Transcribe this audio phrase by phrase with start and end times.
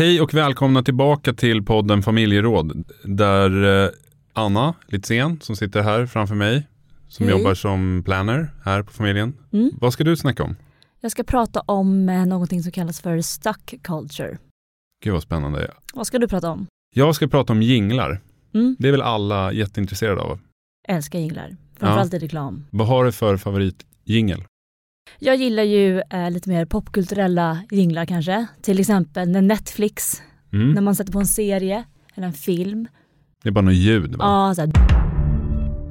[0.00, 3.90] Hej och välkomna tillbaka till podden Familjeråd där eh,
[4.32, 6.68] Anna Litzén som sitter här framför mig
[7.08, 7.38] som Hej.
[7.38, 9.34] jobbar som planner här på familjen.
[9.52, 9.70] Mm.
[9.80, 10.56] Vad ska du snacka om?
[11.00, 14.38] Jag ska prata om eh, någonting som kallas för stuck culture.
[15.04, 15.70] Gud vad spännande.
[15.94, 16.66] Vad ska du prata om?
[16.94, 18.20] Jag ska prata om jinglar.
[18.54, 18.76] Mm.
[18.78, 20.38] Det är väl alla jätteintresserade av.
[20.88, 22.66] Älskar jinglar, framförallt i reklam.
[22.70, 24.44] Vad har du för favoritjingel?
[25.18, 28.46] Jag gillar ju eh, lite mer popkulturella jinglar kanske.
[28.62, 30.84] Till exempel när Netflix, när Mm.
[30.84, 31.84] man sätter på en serie
[32.14, 32.88] eller en film.
[33.42, 34.24] Det är bara något ljud va?
[34.48, 34.70] Ja, så här.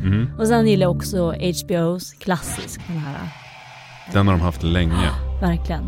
[0.01, 0.27] Mm.
[0.39, 3.29] Och sen gillar jag också HBOs klassisk, den här.
[4.13, 5.09] Den har de haft länge.
[5.41, 5.83] Verkligen.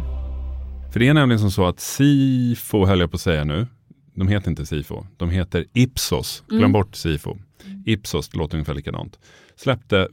[0.94, 3.68] För det är nämligen som så att Sifo höll jag på att säga nu.
[4.16, 6.44] De heter inte Sifo, de heter Ipsos.
[6.48, 6.72] Glöm Mm.
[6.72, 7.38] bort Sifo.
[7.86, 9.20] Ipsos, det låter ungefär likadant.
[9.56, 10.08] Släppte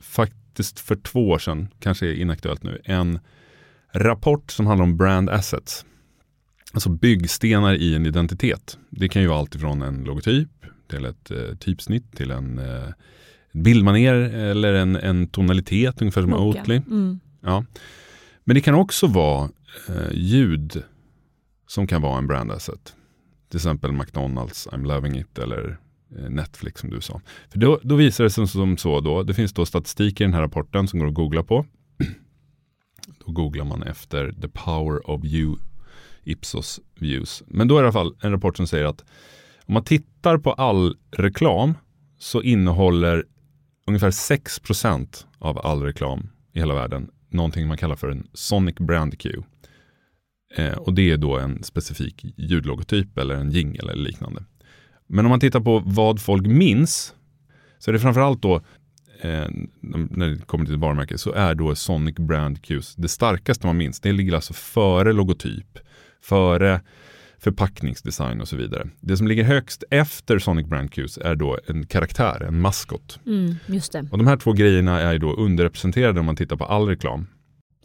[0.59, 3.19] faktiskt för två år sedan, kanske är inaktuellt nu, en
[3.93, 5.85] rapport som handlar om brand assets.
[6.73, 8.79] Alltså byggstenar i en identitet.
[8.91, 10.49] Det kan ju vara allt ifrån en logotyp
[10.91, 12.89] till ett eh, typsnitt till en eh,
[13.53, 16.59] bildmaner eller en, en tonalitet ungefär som Mocha.
[16.59, 16.77] Oatly.
[16.77, 17.21] Mm.
[17.41, 17.65] Ja.
[18.45, 19.51] Men det kan också vara
[19.89, 20.83] eh, ljud
[21.67, 22.95] som kan vara en brand asset.
[23.51, 25.79] Till exempel McDonalds, I'm loving it eller
[26.17, 27.21] Eh, Netflix som du sa.
[27.49, 30.35] För då, då visar det sig som så då, det finns då statistik i den
[30.35, 31.67] här rapporten som går att googla på.
[33.27, 35.57] Då googlar man efter the power of you
[36.25, 37.43] Ipsos views.
[37.47, 39.05] Men då är det i alla fall en rapport som säger att
[39.65, 41.75] om man tittar på all reklam
[42.19, 43.25] så innehåller
[43.87, 49.19] ungefär 6% av all reklam i hela världen någonting man kallar för en Sonic Brand
[49.19, 49.43] Cue.
[50.57, 54.45] Eh, och det är då en specifik ljudlogotyp eller en jingle eller liknande.
[55.09, 57.15] Men om man tittar på vad folk minns
[57.79, 58.57] så är det framförallt då
[59.21, 59.47] eh,
[59.81, 64.01] när det kommer till varumärke så är då Sonic Brand Cues det starkaste man minns.
[64.01, 65.79] Det ligger alltså före logotyp,
[66.23, 66.81] före
[67.39, 68.89] förpackningsdesign och så vidare.
[69.01, 73.21] Det som ligger högst efter Sonic Brand Cues är då en karaktär, en maskot.
[73.27, 74.09] Mm, just det.
[74.11, 77.27] Och de här två grejerna är ju då underrepresenterade om man tittar på all reklam.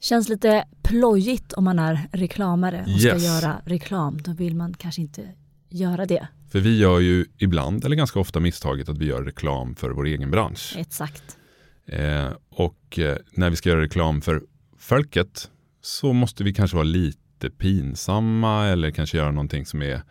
[0.02, 3.24] Känns lite plojigt om man är reklamare och ska Yes.
[3.26, 4.18] göra reklam.
[4.22, 5.22] Då vill man kanske inte
[5.70, 6.28] göra det.
[6.54, 10.06] För vi gör ju ibland, eller ganska ofta misstaget att vi gör reklam för vår
[10.08, 10.74] egen bransch.
[10.78, 11.38] Exakt.
[11.86, 14.44] Eh, och eh, när vi ska göra reklam för
[14.78, 15.50] folket
[15.82, 20.02] så måste vi kanske vara lite pinsamma eller kanske göra någonting som är, eh,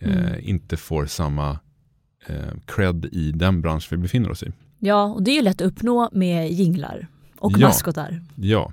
[0.00, 0.34] Mm.
[0.42, 1.58] inte får samma
[2.26, 4.52] eh, cred i den bransch vi befinner oss i.
[4.78, 7.06] Ja, och det är ju lätt att uppnå med jinglar
[7.38, 7.66] och Ja.
[7.66, 8.20] maskotar.
[8.34, 8.72] Ja.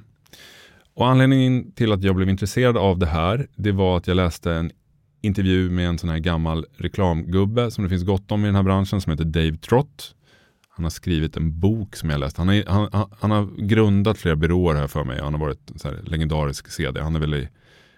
[0.93, 4.51] Och anledningen till att jag blev intresserad av det här, det var att jag läste
[4.51, 4.71] en
[5.25, 8.63] intervju med en sån här gammal reklamgubbe som det finns gott om i den här
[8.63, 10.15] branschen som heter Dave Trott.
[10.69, 12.37] Han har skrivit en bok som jag läst.
[12.37, 15.19] Han, är, han, han, han har grundat flera byråer här för mig.
[15.21, 17.01] Han har varit en så här legendarisk CD.
[17.01, 17.49] Han är väl i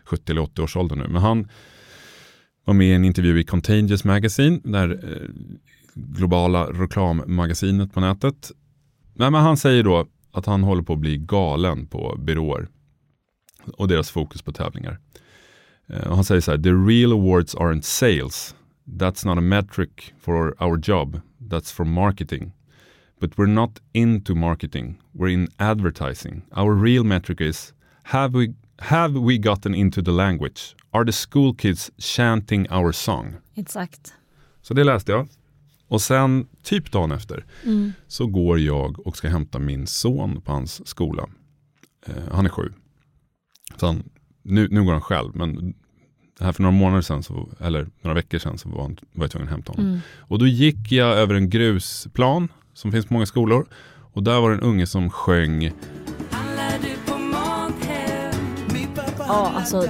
[0.05, 1.07] 70 eller 80 års ålder nu.
[1.07, 1.47] Men han
[2.65, 5.29] var med i en intervju i Contagious Magazine, Det eh,
[5.93, 8.51] globala reklammagasinet på nätet.
[9.13, 12.67] Nej, men han säger då att han håller på att bli galen på byråer
[13.73, 14.99] och deras fokus på tävlingar.
[15.89, 18.55] Eh, och han säger så här, the real awards aren't sales.
[18.85, 19.89] That's not a metric
[20.19, 21.19] for our job.
[21.39, 22.51] That's for marketing.
[23.19, 25.01] But we're not into marketing.
[25.11, 26.41] We're in advertising.
[26.57, 30.75] Our real metric is, have we, have we gotten into the language?
[30.91, 33.35] Are the school kids chanting our song?
[33.55, 34.13] Exakt.
[34.61, 35.27] Så det läste jag.
[35.87, 37.93] Och sen, typ dagen efter, Mm.
[38.07, 41.27] så går jag och ska hämta min son på hans skola.
[42.05, 42.73] Eh, han är sju.
[43.77, 44.03] Så han,
[44.47, 45.73] nu, nu går han själv, men
[46.39, 49.31] här för några månader sedan, så, eller några veckor sedan, så var, han, var jag
[49.31, 49.85] tvungen att hämta honom.
[49.87, 49.99] Mm.
[50.17, 53.67] Och då gick jag över en grusplan som finns på många skolor.
[54.13, 55.71] Och där var det en unge som sjöng,
[59.19, 59.85] Ja, alltså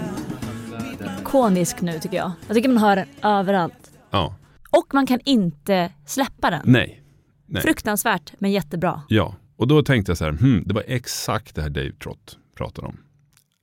[1.19, 2.31] ikonisk nu tycker jag.
[2.47, 3.91] Jag tycker man hör den överallt.
[4.11, 4.35] ja,
[4.69, 6.61] Och man kan inte släppa den.
[6.65, 7.03] nej,
[7.45, 7.61] nej.
[7.61, 9.01] Fruktansvärt, men jättebra.
[9.07, 12.37] Ja, och då tänkte jag så här, hmm, det var exakt det här Dave Trott
[12.57, 12.97] pratade om.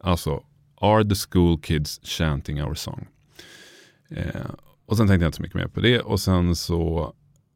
[0.02, 0.42] Alltså,
[0.80, 3.06] are the school kids chanting our song?
[4.10, 4.26] Eh,
[4.86, 7.12] och sen tänkte jag inte så mycket mer på det och sen så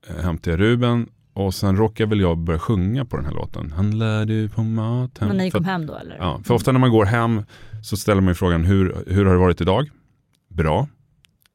[0.09, 3.73] eh, hämtade jag Ruben och sen råkade väl jag börja sjunga på den här låten.
[3.73, 5.29] Han lär du på maten.
[5.29, 6.17] Men när ni kom hem då eller?
[6.17, 7.43] Ja, för ofta när man går hem
[7.83, 9.91] så ställer man ju frågan hur, hur har det varit idag?
[10.49, 10.89] Bra.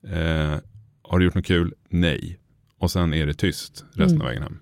[0.08, 0.56] Eh,
[1.02, 1.74] har du gjort något kul?
[1.90, 2.40] Nej.
[2.78, 4.22] Och sen är det tyst resten Mm.
[4.22, 4.58] av vägen hem.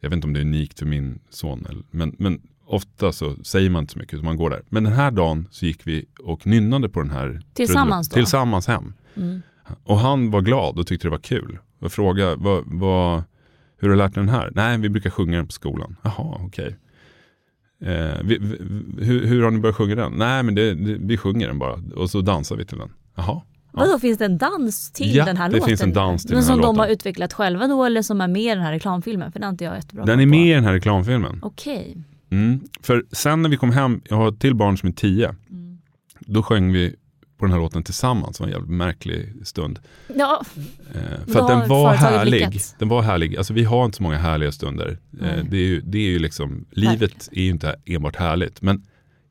[0.00, 3.70] Jag vet inte om det är unikt för min son, men, men ofta så säger
[3.70, 4.62] man inte så mycket utan man går där.
[4.68, 8.14] Men den här dagen så gick vi och nynnade på den här Tillsammans då?
[8.14, 8.94] Tillsammans hem.
[9.16, 9.42] Mm.
[9.84, 11.58] Och han var glad och tyckte det var kul.
[11.80, 13.22] Och frågade, vad, vad,
[13.78, 14.50] hur har du lärt dig den här?
[14.54, 15.96] Nej, vi brukar sjunga den på skolan.
[16.02, 16.76] Jaha, okej.
[17.82, 18.56] Eh, vi, vi,
[19.04, 20.12] hur, hur har ni börjat sjunga den?
[20.12, 22.92] Nej, men det, det, vi sjunger den bara och så dansar vi till den.
[23.16, 23.42] Jaha,
[23.72, 25.68] Vadå, finns det en dans till Ja, den här det låten?
[25.68, 26.78] finns en dans till Men den här som de låten.
[26.80, 29.32] har utvecklat själva då eller som är med i den här reklamfilmen?
[29.32, 30.30] För det har inte jag jättebra Den är på.
[30.30, 31.38] med i den här reklamfilmen.
[31.42, 31.96] Okej.
[32.30, 32.60] Mm.
[32.82, 35.78] För sen när vi kom hem, jag har ett till barn som är tio, Mm.
[36.20, 36.94] då sjöng vi
[37.38, 38.38] på den här låten tillsammans.
[38.38, 39.78] Det var en jävligt märklig stund.
[40.16, 40.42] Ja,
[40.94, 42.30] Eh, för att den var härlig.
[42.32, 42.74] lyckats.
[42.78, 43.36] Den var härlig.
[43.36, 44.98] Alltså vi har inte så många härliga stunder.
[45.20, 48.62] Eh, det, är ju, det är ju liksom, livet är ju inte enbart härligt.
[48.62, 48.82] Men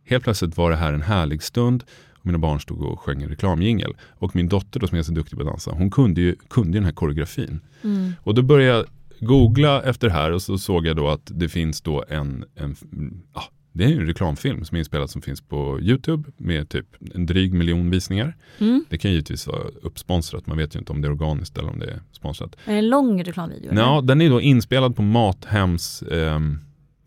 [0.06, 1.84] helt plötsligt var det här en härlig stund.
[2.14, 3.94] Och mina barn stod och sjöng en reklamjingel.
[4.10, 6.70] Och min dotter då som är så duktig på att dansa, hon kunde ju, kunde
[6.70, 7.60] ju den här koreografin.
[7.84, 8.14] mm.
[8.24, 8.86] Och då började
[9.20, 12.76] googla efter det här och så såg jag då att det finns då en, en
[13.34, 13.44] ja,
[13.78, 17.26] det är ju en reklamfilm som är inspelad som finns på YouTube med typ en
[17.26, 18.36] dryg miljon visningar.
[18.58, 18.86] Mm.
[18.90, 21.80] Det kan givetvis vara uppsponsrat, man vet ju inte om det är organiskt eller om
[21.80, 22.56] det är sponsrat.
[22.66, 23.74] Är det en lång reklamvideo?
[23.76, 26.60] Ja, den är då inspelad på Mathems ehm,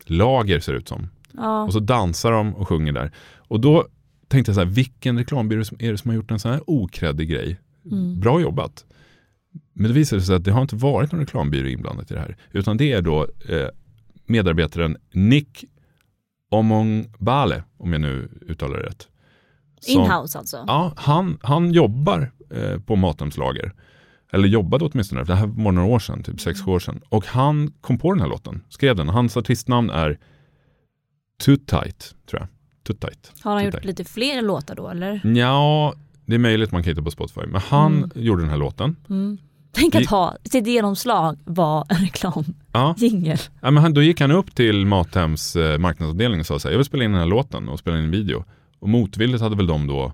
[0.05, 1.09] lager ser det ut som.
[1.31, 1.63] ja.
[1.63, 3.11] Och så dansar de och sjunger där.
[3.37, 3.87] Och då
[4.27, 7.29] tänkte jag så här, vilken reklambyrå är det som har gjort en sån här okreddig
[7.29, 7.59] grej?
[7.91, 8.19] Mm.
[8.19, 8.85] Bra jobbat.
[9.73, 12.37] Men det visade sig att det har inte varit någon reklambyrå inblandat i det här.
[12.51, 13.67] Utan det är då eh,
[14.25, 15.65] medarbetaren Nick
[16.51, 19.07] Omongbale, om jag nu uttalar det rätt.
[19.79, 20.63] Som- Inhouse alltså?
[20.67, 23.73] Ja, han, han jobbar eh, på Mathems lager.
[24.33, 27.01] Eller jobbade åtminstone, det här var några år sedan, typ sex år sedan.
[27.09, 29.09] Och han kom på den här låten, skrev den.
[29.09, 30.19] Hans artistnamn är
[31.45, 32.47] Too Tight, tror jag.
[32.83, 33.31] Too Tight.
[33.43, 33.85] Har han Too gjort Tight.
[33.85, 35.21] lite fler låtar då eller?
[35.37, 35.93] Ja,
[36.31, 37.41] det är möjligt man kan hitta på Spotify.
[37.47, 38.09] Men han Mm.
[38.15, 38.95] gjorde den här låten.
[39.09, 39.37] Mm.
[39.73, 43.37] Tänk att ha sitt genomslag var en reklamjingel.
[43.37, 43.53] Ja.
[43.61, 46.73] Ja, men han, då gick han upp till Mathems eh, marknadsavdelning och sa så här,
[46.73, 48.45] jag vill spela in den här låten och spela in en video.
[48.79, 50.13] Och motvilligt hade väl de då,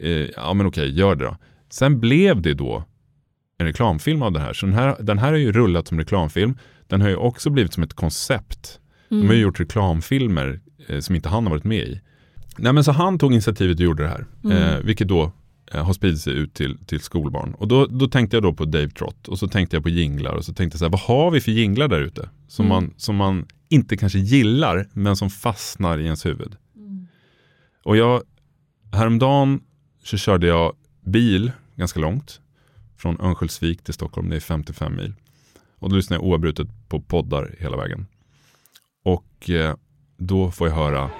[0.00, 1.36] eh, ja men okej, gör det då.
[1.70, 2.84] Sen blev det då
[3.58, 4.52] en reklamfilm av det här.
[4.52, 6.58] Så den här, den här har ju rullat som reklamfilm.
[6.86, 8.80] Den har ju också blivit som ett koncept.
[9.08, 9.40] De har ju Mm.
[9.40, 12.00] gjort reklamfilmer eh, som inte han har varit med i.
[12.56, 14.26] Nej men så han tog initiativet och gjorde det här.
[14.44, 14.56] Mm.
[14.58, 15.32] Eh, vilket då
[15.80, 17.54] har spridit sig ut till, till skolbarn.
[17.54, 20.34] Och då, då tänkte jag då på Dave Trott och så tänkte jag på jinglar
[20.34, 22.28] och så tänkte jag så här, vad har vi för jinglar där ute?
[22.48, 22.74] Som, Mm.
[22.84, 26.56] man, som man inte kanske gillar men som fastnar i ens huvud.
[26.76, 27.06] Mm.
[27.84, 28.22] Och jag,
[28.92, 29.60] häromdagen
[30.04, 32.40] så körde jag bil ganska långt.
[32.96, 35.14] Från Örnsköldsvik till Stockholm, det är 55 mil.
[35.78, 38.06] Och då lyssnar jag oavbrutet på poddar hela vägen.
[39.04, 39.74] Och eh,
[40.18, 41.10] då får jag höra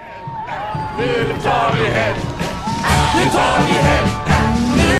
[1.42, 1.72] Ta
[3.66, 4.41] vi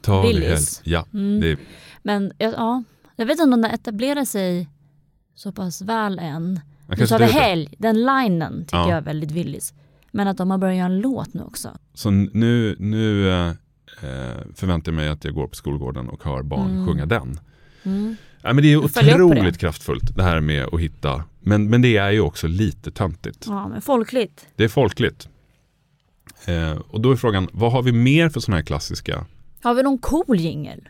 [0.07, 0.33] helg.
[0.41, 0.81] Willys.
[0.85, 1.41] Ja, Mm.
[1.41, 1.57] det
[2.03, 2.83] Men ja, ja,
[3.17, 4.69] jag vet inte om den har etablerat sig
[5.35, 6.61] så pass väl än.
[6.89, 8.89] kanske sa inte- helg, den linen tycker Ja.
[8.89, 9.75] jag är väldigt Willys.
[10.11, 11.69] Men att de har börjat göra en låt nu också.
[11.95, 16.43] Så nu, nu eh, eh, förväntar jag mig att jag går på skolgården och hör
[16.43, 16.87] barn Mm.
[16.87, 17.41] sjunga den.
[17.83, 18.17] Mm.
[18.43, 19.59] Ja, men det är otroligt det.
[19.61, 21.25] kraftfullt det här med att hitta.
[21.41, 23.45] Men, men det är ju också lite töntigt.
[23.49, 24.47] Ja, men folkligt.
[24.57, 25.29] Det är folkligt.
[26.45, 29.25] Eh, och då är frågan, vad har vi mer för sådana här klassiska?
[29.63, 30.89] Har vi någon cool jingel?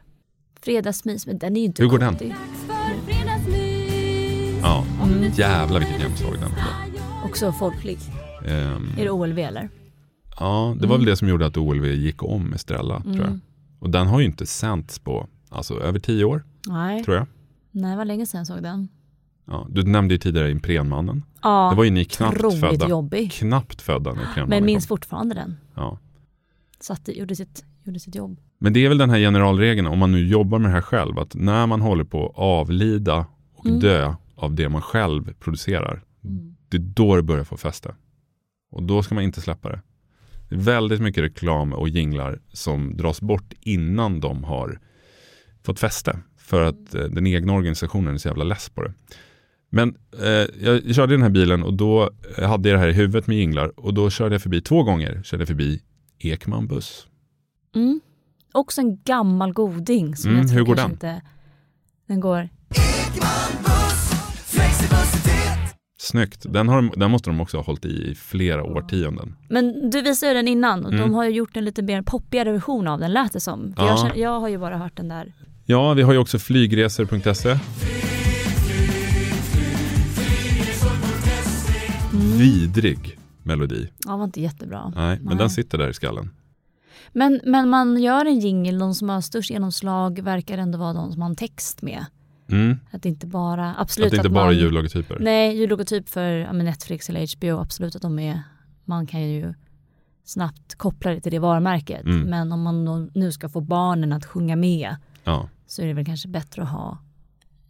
[0.62, 2.06] Fredagsmys, men den är ju inte Hur går cool.
[2.06, 2.16] den?
[2.19, 2.34] Det
[4.62, 5.32] Ja, Mm.
[5.32, 7.98] jävlar vilket genomslag den är Också folklig.
[8.46, 9.69] Ehm, Är det OLV eller?
[10.40, 11.00] ja, det var Mm.
[11.00, 13.26] väl det som gjorde att OLV gick om Estrella, tror jag.
[13.26, 13.40] Mm.
[13.78, 17.04] Och den har ju inte sänts på, alltså över tio år, Nej.
[17.04, 17.26] tror jag.
[17.70, 18.88] Nej, det var länge sedan jag såg den.
[19.46, 21.22] Ja, du nämnde ju tidigare Imprenmannen.
[21.42, 22.88] Ja, Det var ju ni knappt födda.
[22.88, 23.32] jobbig.
[23.32, 24.96] Knappt födda när Imprenmannen Men minns kom.
[24.96, 25.56] fortfarande den.
[25.74, 25.98] Ja.
[26.80, 28.40] Satt, gjorde, sitt, gjorde sitt jobb.
[28.58, 31.19] Men det är väl den här generalregeln, om man nu jobbar med det här själv,
[31.19, 33.81] att när man håller på att avlida och Mm.
[33.81, 36.55] dö av det man själv producerar, Mm.
[36.69, 37.94] det är då det börjar få fäste.
[38.70, 39.81] Och då ska man inte släppa det.
[40.48, 44.79] Det är väldigt mycket reklam och jinglar som dras bort innan de har
[45.62, 46.19] fått fäste.
[46.36, 48.93] För att eh, den egna organisationen är så jävla less på det.
[49.70, 52.93] Men eh, jag körde den här bilen och då eh, hade jag det här i
[52.93, 55.81] huvudet med jinglar och då körde jag förbi två gånger, körde jag förbi
[56.19, 57.06] Ekman buss.
[57.74, 58.00] Mm.
[58.52, 60.91] Också en gammal goding som Mm, jag hur går den?
[60.91, 61.22] Inte,
[62.08, 62.48] den går...
[65.98, 69.36] Snyggt, den, har, de- den måste de också ha hållit i i flera årtionden.
[69.48, 71.00] Men du visade ju den innan och Mm.
[71.02, 73.74] de har ju gjort en lite mer poppigare version av den lät det som.
[73.76, 73.86] Ja.
[73.86, 75.32] jag, känner, jag har ju bara hört den där.
[75.67, 77.58] Ja, vi har ju också flygresor.se.
[82.38, 83.88] Vidrig melodi.
[84.06, 84.93] Ja, var inte jättebra.
[84.96, 85.36] Nej, men Nej.
[85.36, 86.31] den sitter där i skallen.
[87.13, 91.13] Men, men man gör en jingle, de som har störst genomslag verkar ändå vara de
[91.13, 92.06] som har en text med.
[92.49, 92.79] Mm.
[92.91, 95.19] Att det inte bara, absolut Att det inte att bara man, är ljudlogotyper.
[95.21, 98.43] Nej, ljudlogotyp för ja, Netflix eller HBO, absolut att de är,
[98.85, 99.55] man kan ju
[100.25, 102.05] snabbt koppla det till det varumärket.
[102.05, 102.23] Mm.
[102.23, 106.05] Men om man nu ska få barnen att sjunga med Ja, så är det väl
[106.05, 106.99] kanske bättre att ha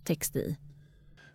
[0.04, 0.56] text i.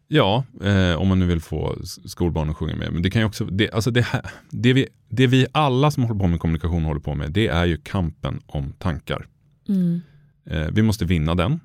[0.08, 2.94] ja eh, om man nu vill få skolbarn att sjunga med.
[2.94, 6.04] Men det kan ju också, det, alltså det, här, det, vi, det vi alla som
[6.04, 9.28] håller på med kommunikation håller på med, det är ju kampen om tankar.
[9.70, 10.02] Mm.
[10.46, 11.60] Eh, vi måste vinna den.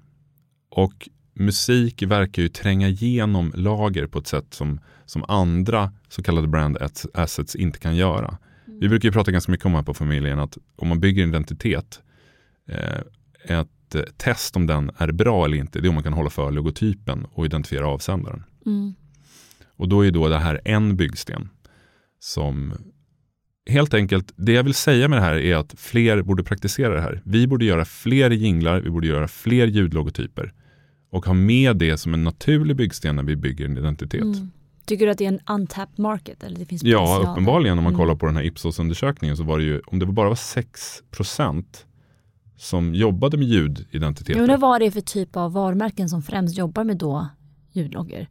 [0.70, 6.48] Och musik verkar ju tränga igenom lager på ett sätt som, som andra så kallade
[6.48, 6.78] brand
[7.14, 8.38] assets inte kan göra.
[8.66, 8.80] Mm.
[8.80, 12.00] Vi brukar ju prata ganska mycket om här på familjen att om man bygger identitet,
[12.68, 16.12] eh, ett eh, test om den är bra eller inte, det är om man kan
[16.12, 18.44] hålla för logotypen och identifiera avsändaren.
[18.66, 18.94] Mm.
[19.76, 21.48] Och då är då det här en byggsten
[22.20, 22.74] som
[23.70, 27.00] helt enkelt, det jag vill säga med det här är att fler borde praktisera det
[27.00, 27.22] här.
[27.24, 30.52] Vi borde göra fler jinglar, vi borde göra fler ljudlogotyper
[31.10, 34.22] och ha med det som en naturlig byggsten när vi bygger en identitet.
[34.22, 34.50] Mm.
[34.84, 36.44] Tycker du att det är en untapped market?
[36.44, 37.98] Eller det finns ja, uppenbarligen om man mm.
[38.00, 41.02] kollar på den här Ipsos-undersökningen så var det ju, om det bara var 6
[42.56, 44.32] som jobbade med ljudidentiteter.
[44.32, 47.28] Jag undrar vad det är för typ av varumärken som främst jobbar med då
[47.72, 48.28] ljudloggar.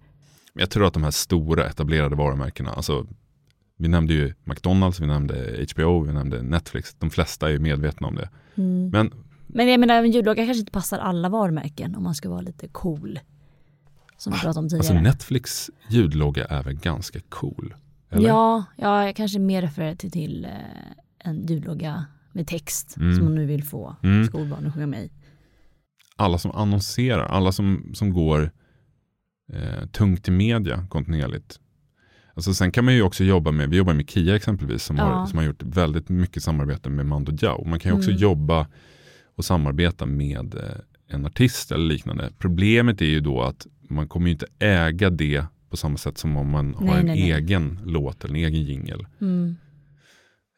[0.54, 3.08] Jag tror att de här stora etablerade varumärkena, alltså
[3.78, 6.96] vi nämnde ju McDonalds, vi nämnde HBO, vi nämnde Netflix.
[7.00, 8.30] De flesta är medvetna om det.
[8.56, 8.90] Mm.
[8.90, 9.12] Men,
[9.48, 12.68] Men jag menar, en ljudlogga kanske inte passar alla varumärken om man ska vara lite
[12.68, 13.20] cool.
[14.18, 14.98] Som vi pratade om tidigare.
[14.98, 17.74] Alltså Netflix ljudlogga är väl ganska cool?
[18.10, 18.28] Eller?
[18.28, 20.52] Ja, ja, jag kanske mer refererar till, till eh,
[21.20, 23.16] en ljudlogga med text mm.
[23.16, 24.26] som man nu vill få mm.
[24.26, 25.12] skolbarn att sjunga med i.
[26.16, 28.52] Alla som annonserar, alla som, som går
[29.54, 31.60] eh, tungt i media kontinuerligt.
[32.34, 35.04] Alltså sen kan man ju också jobba med, vi jobbar med Kia exempelvis som, ja.
[35.04, 37.66] har, som har gjort väldigt mycket samarbete med Mando Diao.
[37.66, 38.22] Man kan ju också mm.
[38.22, 38.68] jobba
[39.36, 42.32] och samarbeta med eh, en artist eller liknande.
[42.38, 46.38] Problemet är ju då att man kommer ju inte äga det på samma sätt som
[46.38, 47.94] om man nej, har en nej, egen nej.
[47.94, 49.08] låt eller en egen jingel.
[49.22, 49.56] Mm.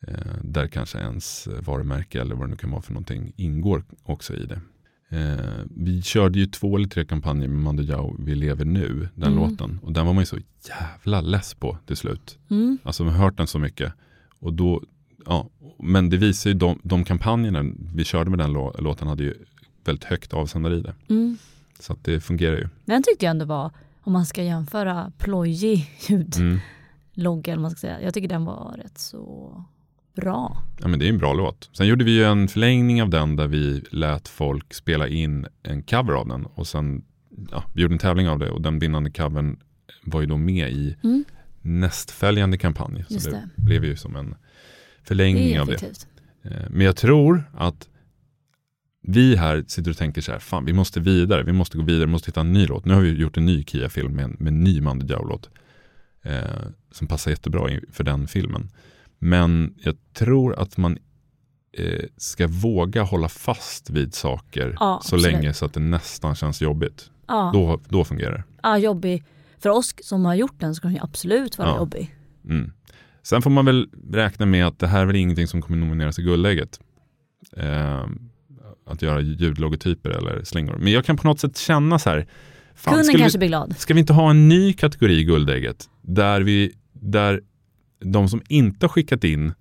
[0.08, 4.34] Eh, där kanske ens varumärke eller vad det nu kan vara för någonting ingår också
[4.36, 4.62] i det.
[5.14, 9.34] Eh, vi körde ju två eller tre kampanjer med Mando Diao, Vi lever nu, den
[9.34, 9.50] mm.
[9.50, 9.80] låten.
[9.84, 10.38] Och den var man ju så
[10.70, 12.38] jävla less på till slut.
[12.50, 12.78] Mm.
[12.84, 13.94] Alltså man har hört den så mycket.
[14.40, 14.84] Och då,
[15.26, 19.34] ja, men det visar ju de, de kampanjerna vi körde med den låten hade ju
[19.86, 20.94] väldigt högt avsändare i det.
[21.10, 21.38] Mm.
[21.80, 22.70] Så att det fungerar ju.
[22.86, 27.62] Den tyckte jag ändå var, om man ska jämföra plojig ljudlogga, mm.
[27.62, 28.02] man ska säga.
[28.02, 29.64] Jag tycker den var rätt så
[30.16, 30.64] bra.
[30.80, 31.70] Ja, men det är en bra låt.
[31.74, 35.84] Sen gjorde vi ju en förlängning av den där vi lät folk spela in en
[35.84, 37.04] cover av den och sen
[37.52, 39.58] ja, vi gjorde en tävling av det och den vinnande covern
[40.04, 41.24] var ju då med i mm.
[41.62, 43.06] nästföljande kampanj.
[43.10, 44.36] Så det, det, blev ju som en
[45.04, 45.84] förlängning det av det.
[46.44, 47.88] Eh, men jag tror att
[49.02, 52.06] vi här sitter och tänker så här, fan vi måste vidare, vi måste gå vidare,
[52.06, 52.86] vi måste hitta en ny låt.
[52.86, 55.50] Nu har vi gjort en ny Kia-film med, med en ny Mandy Diao-låt
[56.22, 56.44] eh,
[56.92, 58.70] som passar jättebra för den filmen.
[59.24, 60.98] Men jag tror att man
[61.78, 65.26] eh, ska våga hålla fast vid saker ja, så absolut.
[65.26, 67.12] länge så att det nästan känns jobbigt.
[67.28, 67.52] Ja.
[67.54, 68.44] Då, då fungerar det.
[68.64, 69.24] Ja, jobbig.
[69.60, 71.78] För oss som har gjort den så kan den absolut vara ja.
[71.78, 72.16] jobbig.
[72.46, 72.72] Mm.
[73.24, 76.20] Sen får man väl räkna med att det här är väl ingenting som kommer nomineras
[76.20, 76.80] i Guldägget.
[77.58, 78.06] Eh,
[78.86, 80.78] att göra ljudlogotyper eller slingor.
[80.78, 82.28] Men jag kan på något sätt känna så här.
[82.76, 83.78] Fan, Kunden kanske vi, blir glad.
[83.78, 85.90] Ska vi inte ha en ny kategori i Guldägget?
[86.02, 87.42] Där, vi, där
[88.06, 89.54] de som inte har skickat in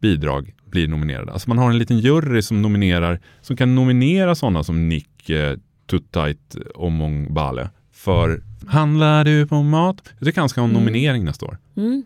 [0.00, 1.32] bidrag blir nominerade.
[1.32, 5.56] Alltså man har en liten jury som nominerar, som kan nominera sådana som Nick eh,
[5.86, 10.02] Tuttait Omong Bale för Handlar du på mat?
[10.18, 10.82] Jag tycker han ska ha en mm.
[10.82, 11.58] nominering nästa år.
[11.76, 12.04] Mm.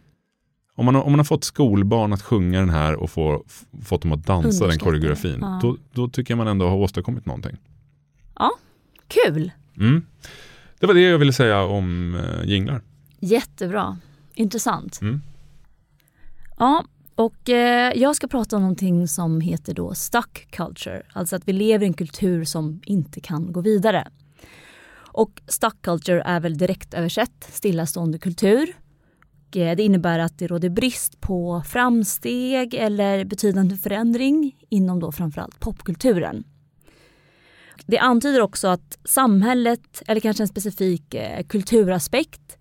[0.75, 3.45] Om, man har, om man har fått skolbarn att sjunga den här och få,
[3.85, 5.59] fått dem att dansa den koreografin, ja.
[5.63, 7.57] då, då, tycker jag man ändå har åstadkommit någonting.
[8.39, 8.51] Ja,
[9.09, 9.51] kul!
[9.77, 10.07] Mm.
[10.81, 12.81] Det var det jag ville säga om eh, jinglar.
[13.21, 13.99] Jättebra,
[14.35, 15.01] intressant.
[15.03, 15.21] Mm.
[16.63, 21.49] Ja, och eh, jag ska prata om någonting som heter då stuck culture, alltså att
[21.49, 24.09] vi lever i en kultur som inte kan gå vidare.
[24.95, 28.77] Och stuck culture är väl direkt översatt stillastående kultur.
[29.49, 35.13] Och, eh, det innebär att det råder brist på framsteg eller betydande förändring inom då
[35.13, 36.45] framförallt popkulturen.
[37.87, 42.59] Det antyder också att samhället, eller kanske en specifik eh, kulturaspekt,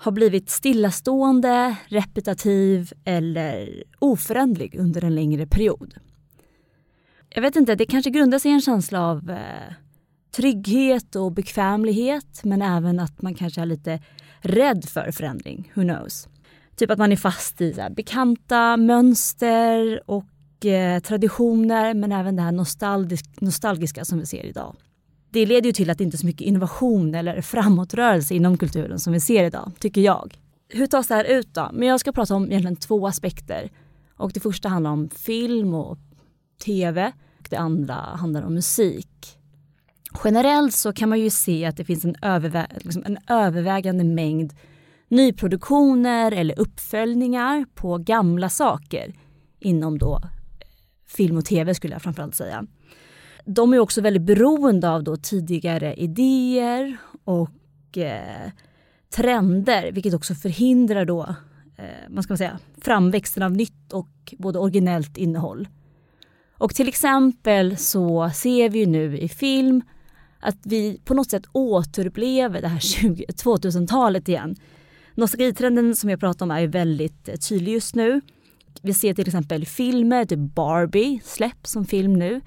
[0.00, 5.94] har blivit stillastående, repetitiv eller oföränderlig under en längre period.
[7.28, 9.74] Jag vet inte, det kanske grundar sig i en känsla av eh,
[10.36, 14.00] trygghet och bekvämlighet men även att man kanske är lite
[14.40, 15.72] rädd för förändring.
[15.74, 16.28] Who knows?
[16.76, 22.42] Typ att man är fast i här, bekanta mönster och eh, traditioner men även det
[22.42, 22.52] här
[23.40, 24.76] nostalgiska som vi ser idag
[25.30, 28.98] det leder ju till att det inte är så mycket innovation eller framåtrörelse inom kulturen
[28.98, 30.38] som vi ser idag, tycker jag.
[30.68, 31.70] Hur tas det här ut då?
[31.72, 33.70] Men jag ska prata om egentligen två aspekter.
[34.16, 35.98] Och det första handlar om film och
[36.64, 39.38] tv och det andra handlar om musik.
[40.24, 44.52] Generellt så kan man ju se att det finns en, övervä liksom en övervägande mängd
[45.08, 49.14] nyproduktioner eller uppföljningar på gamla saker
[49.58, 50.68] inom då eh,
[51.06, 52.66] film och tv skulle jag framförallt säga
[53.44, 58.50] de är också väldigt beroende av då tidigare idéer och eh,
[59.10, 61.34] trender vilket också förhindrar då
[61.76, 65.68] eh, vad ska säga, framväxten av nytt och både originellt innehåll.
[66.58, 69.82] Och till exempel så ser vi nu i film
[70.40, 74.56] att vi på något sätt återupplever det här 2000-talet igen.
[75.14, 78.20] Nostalgitrenden som jag pratar om är väldigt eh, tydlig just nu.
[78.82, 82.40] Vi ser till exempel filmer, typ Barbie släpps som film nu.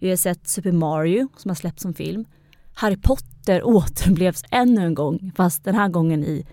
[0.00, 2.24] Vi har sett Super Mario som har släppts som film.
[2.74, 6.46] Harry Potter återupplevs ännu en gång fast den här gången i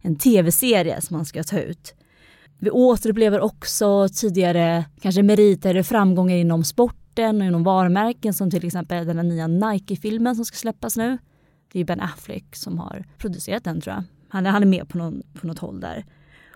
[0.00, 1.94] en tv-serie som man ska ta ut.
[2.58, 8.66] Vi återupplever också tidigare kanske meriter eller framgångar inom sporten och inom varumärken som till
[8.66, 11.18] exempel den nya Nike-filmen som ska släppas nu.
[11.72, 14.04] Det är Ben Affleck som har producerat den tror jag.
[14.28, 16.04] Han är, han är med på, någon, på något håll där.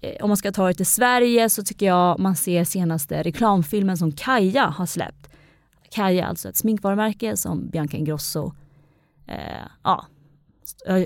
[0.03, 3.97] Eh, om man ska ta det till Sverige så tycker jag man ser senaste reklamfilmen
[3.97, 5.29] som Kaja har släppt.
[5.91, 8.53] Kaja är alltså ett sminkvarumärke som Bianca Ingrosso
[9.27, 9.37] eh,
[9.83, 10.07] ja,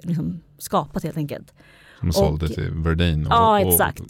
[0.03, 1.55] liksom skapat helt enkelt.
[2.01, 4.01] Som sålde till Verdane och, ja, exakt.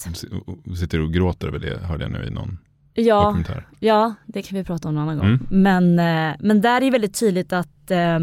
[0.46, 2.58] Och, och, sitter och gråter över det hörde jag nu i någon
[2.94, 3.68] ja, dokumentär.
[3.80, 5.26] Ja, det kan vi prata om en annan gång.
[5.26, 5.46] Mm.
[5.50, 8.18] Men, eh, men där är det väldigt tydligt att eh,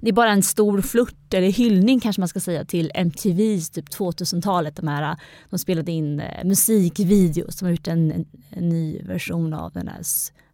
[0.00, 3.88] det är bara en stor flört eller hyllning kanske man ska säga till MTVs typ
[3.88, 4.76] 2000-talet.
[4.76, 5.16] De, här,
[5.50, 9.88] de spelade in eh, musikvideos, de har gjort en, en, en, ny version av den
[9.88, 10.02] här,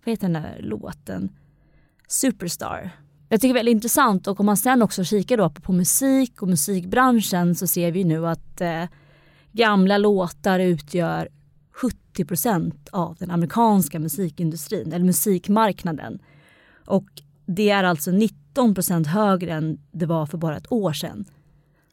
[0.07, 1.29] vad heter den där låten?
[2.09, 2.91] Superstar.
[3.29, 6.43] Jag tycker det är väldigt intressant och om man sen också kikar då på musik
[6.43, 8.85] och musikbranschen så ser vi nu att eh,
[9.53, 11.29] gamla låtar utgör
[12.17, 16.19] 70% av den amerikanska musikindustrin eller musikmarknaden.
[16.87, 17.09] Och
[17.47, 21.25] det är alltså 19% högre än det var för bara ett år sedan.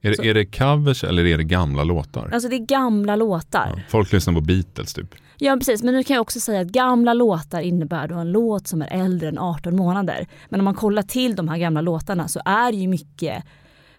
[0.02, 2.30] Är det, är det covers eller är det gamla låtar?
[2.34, 3.74] Alltså det är gamla låtar.
[3.76, 5.16] Ja, folk lyssnar på Beatles typ.
[5.44, 8.68] Ja precis, men nu kan jag också säga att gamla låtar innebär då en låt
[8.68, 10.28] som är äldre än 18 månader.
[10.50, 13.44] Men om man kollar till de här gamla låtarna så är det ju mycket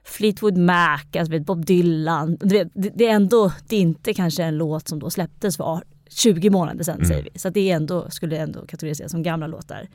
[0.05, 2.37] Fleetwood Mac, alltså Bob Dylan.
[2.41, 6.51] Det, det, är ändå, det är inte kanske en låt som då släpptes för 20
[6.51, 7.09] månader sedan mm.
[7.09, 7.39] säger vi.
[7.39, 9.89] Så det är ändå, skulle ändå kategoriseras som gamla låtar.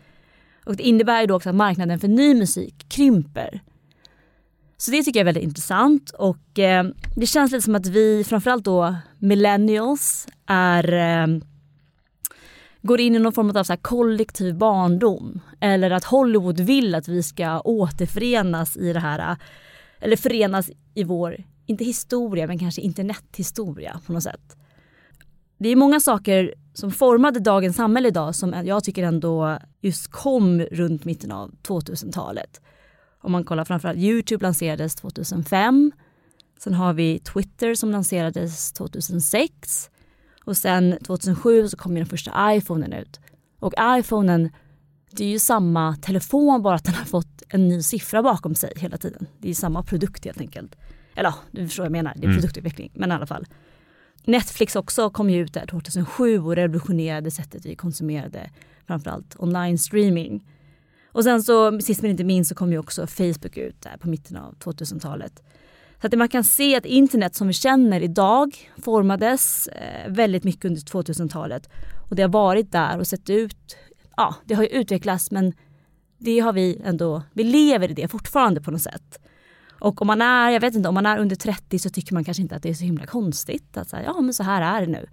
[0.65, 3.61] Och det innebär ju då också att marknaden för ny musik krymper.
[4.77, 6.85] Så det tycker jag är väldigt intressant och eh,
[7.15, 11.39] det känns lite som att vi, framförallt då millennials, är, eh,
[12.81, 15.39] går in i någon form av så kollektiv barndom.
[15.59, 19.37] Eller att Hollywood vill att vi ska återförenas i det här,
[19.99, 24.55] eller förenas i vår, inte historia men kanske internethistoria på något sätt.
[25.57, 30.61] Det är många saker som formade dagens samhälle idag som jag tycker ändå just kom
[30.61, 32.61] runt mitten av 2000-talet.
[33.21, 35.91] Om man kollar framförallt Youtube lanserades 2005.
[36.59, 39.89] Sen har vi Twitter som lanserades 2006.
[40.49, 43.19] Och sen 2007 så kom den första iPhonen ut.
[43.59, 44.49] Och iPhonen,
[45.11, 48.73] det är ju samma telefon bara att den har fått en ny siffra bakom sig
[48.75, 49.27] hela tiden.
[49.37, 50.75] Det är samma produkt helt enkelt.
[51.15, 52.35] Eller ja, du förstår vad jag menar, det är mm.
[52.35, 52.91] produktutveckling.
[52.93, 53.45] Men i alla fall.
[54.23, 58.49] Netflix också kom ju ut där 2007 och revolutionerade sättet vi konsumerade
[58.87, 60.45] framförallt online streaming.
[61.05, 64.09] Och sen så sist men inte minst så kom ju också Facebook ut där på
[64.09, 65.43] mitten av 2000-talet.
[66.01, 70.65] Så att man kan se att internet som vi känner idag formades eh, väldigt mycket
[70.65, 71.69] under 2000-talet.
[72.09, 73.77] Och det har varit där och sett ut,
[74.17, 75.53] ja det har ju utvecklats men
[76.17, 79.19] det har vi ändå, vi lever i det fortfarande på något sätt.
[79.79, 82.23] Och om man är, jag vet inte, om man är under 30 så tycker man
[82.23, 84.85] kanske inte att det är så himla konstigt att säga, ja men så här är
[84.85, 85.05] det nu.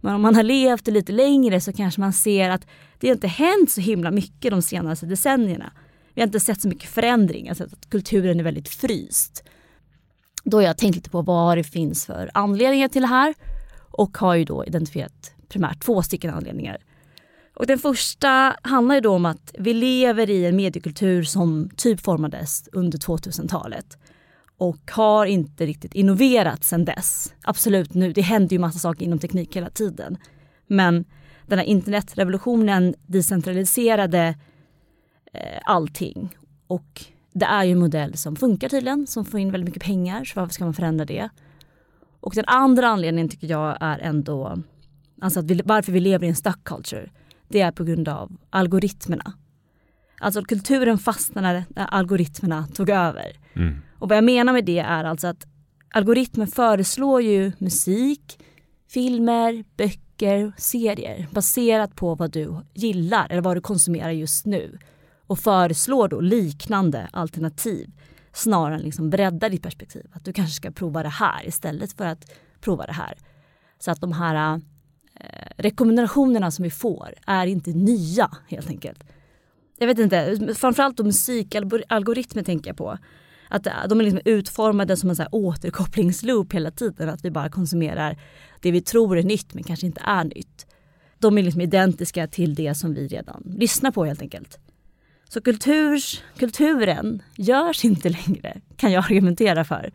[0.00, 2.66] Men om man har levt lite längre så kanske man ser att
[2.98, 5.72] det inte hänt så himla mycket de senaste decennierna.
[6.14, 9.44] Vi har inte sett så mycket förändring, alltså att kulturen är väldigt fryst.
[10.44, 13.34] Då har jag tänkt lite på vad det finns för anledningar till det här
[13.90, 16.78] och har ju då identifierat primärt två stycken anledningar.
[17.54, 22.00] Och den första handlar ju då om att vi lever i en mediekultur som typ
[22.00, 23.98] formades under 2000-talet
[24.58, 27.34] och har inte riktigt innoverat sedan dess.
[27.42, 30.16] Absolut nu, det händer ju massa saker inom teknik hela tiden.
[30.66, 31.04] Men
[31.46, 34.38] den här internetrevolutionen decentraliserade
[35.32, 36.36] eh, allting.
[36.66, 40.24] Och det är ju en modell som funkar tydligen, som får in väldigt mycket pengar,
[40.24, 41.28] så varför ska man förändra det?
[42.20, 44.58] Och den andra anledningen tycker jag är ändå,
[45.20, 47.10] alltså att vi, varför vi lever i en stuck culture,
[47.48, 49.32] det är på grund av algoritmerna.
[50.20, 53.32] Alltså kulturen fastnade när algoritmerna tog över.
[53.54, 53.78] Mm.
[53.98, 55.46] Och vad jag menar med det är alltså att
[55.90, 58.38] algoritmer föreslår ju musik,
[58.88, 64.78] filmer, böcker, serier baserat på vad du gillar eller vad du konsumerar just nu
[65.32, 67.90] och föreslår då liknande alternativ
[68.32, 70.06] snarare än liksom bredda ditt perspektiv.
[70.12, 73.18] Att du kanske ska prova det här istället för att prova det här.
[73.78, 74.60] Så att de här
[75.20, 79.04] eh, rekommendationerna som vi får är inte nya helt enkelt
[79.82, 82.98] jag vet inte, framförallt då musikalgoritmer tänker jag på.
[83.48, 87.08] Att eh, de är liksom utformade som en så här återkopplingsloop hela tiden.
[87.08, 88.18] Att vi bara konsumerar
[88.60, 90.66] det vi tror är nytt men kanske inte är nytt.
[91.18, 94.58] De är liksom identiska till det som vi redan lyssnar på helt enkelt.
[95.32, 99.92] Så kulturs, kulturen görs inte längre, kan jag argumentera för.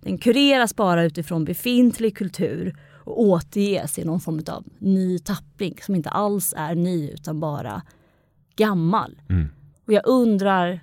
[0.00, 5.94] Den kureras bara utifrån befintlig kultur och återges i någon form av ny tappning som
[5.94, 7.82] inte alls är ny utan bara
[8.56, 9.20] gammal.
[9.28, 9.48] Mm.
[9.86, 10.80] Och jag undrar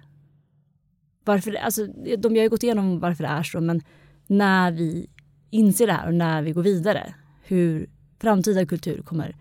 [1.26, 3.82] varför, alltså, de har ju gått igenom varför det är så men
[4.28, 5.10] när vi
[5.50, 7.13] inser det här och när vi går vidare
[7.44, 7.89] hur
[8.20, 9.36] framtida kultur kommer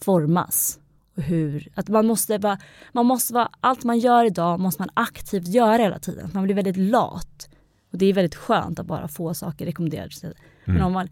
[0.00, 0.80] formas.
[1.16, 2.58] Och hur, att man måste vara,
[2.92, 6.30] man måste vara, allt man gör idag måste man aktivt göra hela tiden.
[6.34, 7.48] Man blir väldigt lat.
[7.92, 10.10] Och det är väldigt skönt att bara få saker rekommenderade.
[10.22, 10.34] Mm.
[10.64, 11.08] Men om man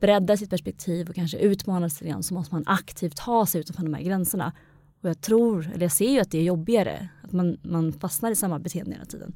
[0.00, 3.82] breddar sitt perspektiv och kanske utmanar sig igen så måste man aktivt ta sig utanför
[3.82, 4.52] de här gränserna.
[5.02, 7.08] Och jag tror, eller jag ser ju att det är jobbigare.
[7.22, 9.32] Att man, man fastnar i samma beteende hela tiden.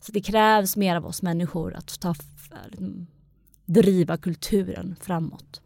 [0.00, 2.14] Så det krävs mer av oss människor att ta,
[3.66, 5.60] driva kulturen framåt.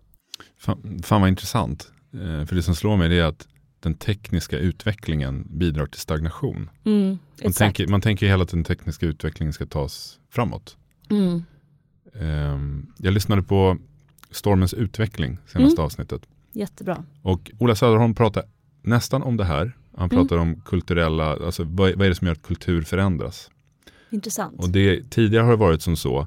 [0.58, 1.92] Fan, fan vad intressant.
[2.12, 3.48] Eh, för det som slår mig är att
[3.80, 6.70] den tekniska utvecklingen bidrar till stagnation.
[6.84, 10.76] Mm, man, tänker, man tänker hela tiden att den tekniska utvecklingen ska tas framåt.
[11.10, 11.42] Mm.
[12.12, 13.76] Um, jag lyssnade på
[14.30, 15.84] Stormens utveckling senaste mm.
[15.84, 16.22] avsnittet.
[16.52, 17.04] Jättebra.
[17.22, 18.44] Och Ola Söderholm pratar
[18.82, 19.72] nästan om det här.
[19.96, 20.48] Han pratar mm.
[20.48, 23.50] om kulturella, alltså vad, vad, är det som gör att kultur förändras?
[24.10, 24.60] Intressant.
[24.60, 26.26] Och det, tidigare har det varit som så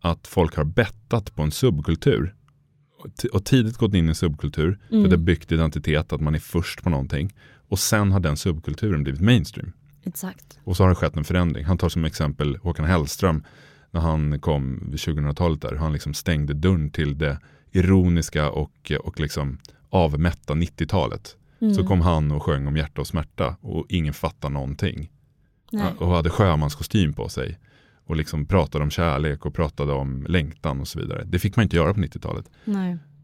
[0.00, 2.34] att folk har bettat på en subkultur
[3.32, 5.02] och tidigt gått in i en subkultur mm.
[5.02, 7.34] där det byggt identitet, att man är först på någonting.
[7.68, 9.72] Och sen har den subkulturen blivit mainstream.
[10.04, 10.58] Exakt.
[10.64, 11.64] Och så har det skett en förändring.
[11.64, 13.44] Han tar som exempel Håkan Hellström
[13.90, 15.76] när han kom vid 2000-talet där.
[15.76, 17.38] Han liksom stängde dörren till det
[17.72, 19.58] ironiska och, och liksom
[19.90, 21.36] avmätta 90-talet.
[21.60, 21.74] Mm.
[21.74, 25.10] Så kom han och sjöng om hjärta och smärta och ingen fattade någonting.
[25.72, 25.92] Nej.
[25.98, 27.58] Och hade sjömanskostym på sig
[28.10, 31.24] och liksom pratade om kärlek och pratade om längtan och så vidare.
[31.26, 32.50] Det fick man inte göra på 90-talet.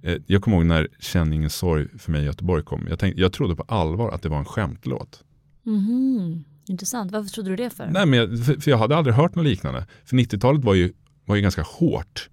[0.02, 2.86] Eh, jag kommer ihåg när Känn sorg för mig i Göteborg kom.
[2.88, 5.24] Jag, tänkte, jag trodde på allvar att det var en skämtlåt.
[5.64, 6.44] Mm-hmm.
[6.68, 7.12] Intressant.
[7.12, 7.86] Varför trodde du det för?
[7.90, 9.86] Nej, men jag, för, för jag hade aldrig hört något liknande.
[10.04, 10.92] För 90-talet var ju,
[11.24, 12.28] var ju ganska hårt.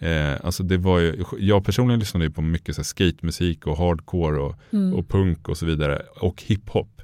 [0.00, 4.54] Eh, alltså det var ju, jag personligen lyssnade på mycket så skatemusik och hardcore och,
[4.70, 4.94] mm.
[4.94, 6.02] och punk och så vidare.
[6.20, 7.02] Och hiphop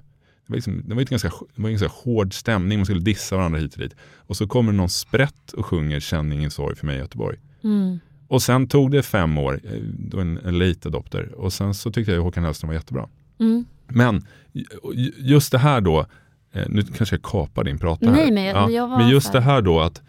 [0.49, 3.01] det var, liksom, det var, ett ganska, det var en ganska hård stämning, man skulle
[3.01, 3.95] dissa varandra hit och dit.
[4.17, 7.39] Och så kommer någon sprätt och sjunger Känn ingen sorg för mig i Göteborg.
[7.65, 7.99] Mm.
[8.29, 11.35] Och sen tog det fem år, eh, då en, en late adopter.
[11.35, 13.09] Och sen så tyckte jag att Håkan Hellström var jättebra.
[13.41, 13.65] Mm.
[13.87, 14.27] Men
[15.19, 16.07] just det här då,
[16.53, 18.11] eh, nu kanske jag kapar din prat här.
[18.11, 20.03] Nej, men, jag, ja, men just det här då att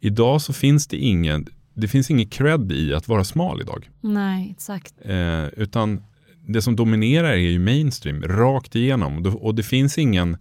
[0.00, 3.90] idag så finns det ingen, det finns ingen cred i att vara smal idag.
[4.00, 4.94] Nej, exakt.
[5.04, 6.02] Eh, utan
[6.46, 9.36] det som dominerar är ju mainstream, rakt igenom.
[9.40, 10.36] Och det finns ingen,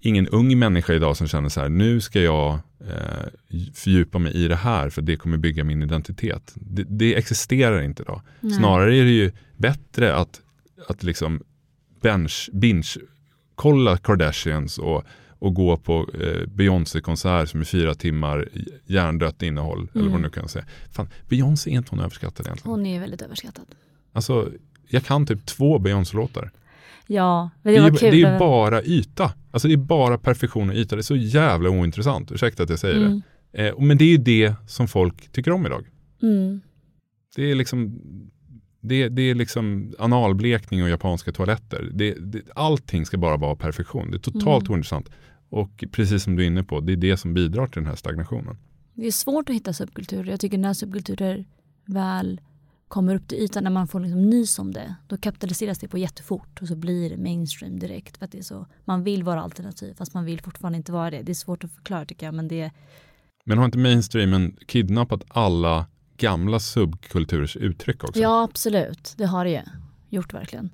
[0.00, 3.26] ingen ung människa idag som känner så här, nu ska jag eh,
[3.74, 6.52] fördjupa mig i det här för det kommer bygga min identitet.
[6.54, 8.20] Det, det existerar inte idag.
[8.40, 8.52] Nej.
[8.52, 10.40] Snarare är det ju bättre att,
[10.88, 11.42] att liksom
[12.00, 12.94] bench, binge,
[13.54, 15.04] kolla Kardashians och,
[15.38, 18.48] och gå på eh, Beyoncé-konsert som är fyra timmar
[18.86, 19.78] hjärndött innehåll.
[19.78, 19.90] Mm.
[19.94, 20.22] Eller vad mm.
[20.22, 20.64] nu kan säga.
[20.90, 22.70] Fan, Beyoncé är inte hon överskattad egentligen?
[22.70, 23.66] Hon är väldigt överskattad.
[24.12, 24.50] Alltså,
[24.92, 26.50] jag kan typ två Beyoncé-låtar.
[27.06, 28.10] Ja, det, var det, är, kul.
[28.10, 29.32] det är bara yta.
[29.50, 30.96] Alltså det är bara perfektion och yta.
[30.96, 32.32] Det är så jävla ointressant.
[32.32, 33.22] Ursäkta att jag säger mm.
[33.52, 33.68] det.
[33.68, 35.86] Eh, men det är ju det som folk tycker om idag.
[36.22, 36.60] Mm.
[37.36, 38.00] Det är liksom
[38.80, 41.90] det, det, är liksom analblekning och japanska toaletter.
[41.92, 44.10] Det, det, allting ska bara vara perfektion.
[44.10, 44.72] Det är totalt mm.
[44.72, 45.10] ointressant.
[45.48, 47.96] Och precis som du är inne på, det är det som bidrar till den här
[47.96, 48.56] stagnationen.
[48.94, 50.30] Det är svårt att hitta subkulturer.
[50.30, 51.44] Jag tycker när subkulturer
[51.86, 52.40] väl
[52.92, 55.98] kommer upp till ytan när man får liksom nys om det, då kapitaliseras det på
[55.98, 58.16] jättefort och så blir det mainstream direkt.
[58.16, 61.10] För att det är så, man vill vara alternativ fast man vill fortfarande inte vara
[61.10, 61.22] det.
[61.22, 62.34] Det är svårt att förklara tycker jag.
[62.34, 62.70] Men, det...
[63.44, 68.20] men har inte mainstreamen kidnappat alla gamla subkulturers uttryck också?
[68.20, 69.14] Ja, absolut.
[69.16, 69.62] Det har det ju
[70.08, 70.70] gjort verkligen.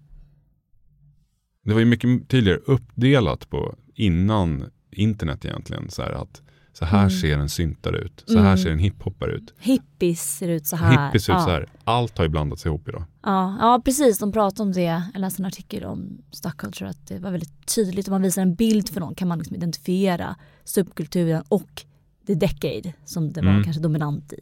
[1.64, 5.90] Det var ju mycket tydligare uppdelat på innan internet egentligen.
[5.90, 6.42] Så att
[6.78, 7.10] så här mm.
[7.10, 8.24] ser en syntare ut.
[8.26, 8.58] Så här mm.
[8.58, 9.54] ser en hiphoppare ut.
[9.58, 10.90] Hippies ser ut så här.
[10.90, 11.44] Hippies ser ut ja.
[11.44, 11.68] så här.
[11.84, 13.04] Allt har ju blandats ihop idag.
[13.22, 14.18] Ja, ja, precis.
[14.18, 15.02] De pratade om det.
[15.14, 18.08] Jag läste en artikel om Stock Culture att det var väldigt tydligt.
[18.08, 21.82] Om man visar en bild för någon kan man liksom identifiera subkulturen och
[22.26, 23.64] the decade som det var mm.
[23.64, 24.40] kanske dominant i.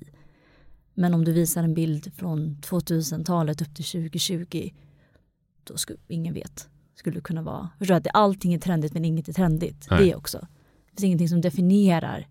[0.95, 4.71] Men om du visar en bild från 2000-talet upp till 2020
[5.65, 6.69] då skulle ingen vet.
[6.95, 7.69] Skulle det kunna vara.
[7.79, 9.87] Förstår att allting är trendigt men inget är trendigt.
[9.91, 10.05] Nej.
[10.05, 10.47] Det också
[10.97, 12.27] finns ingenting som definierar